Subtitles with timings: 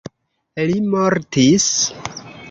[0.69, 1.67] Li mortis.